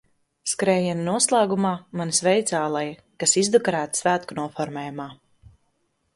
Skrējiena 0.51 1.03
noslēgumā 1.07 1.73
mani 2.01 2.15
sveica 2.21 2.63
aleja, 2.71 2.97
kas 3.25 3.37
izdekorēta 3.43 4.01
svētku 4.05 4.41
noformējumā. 4.43 5.09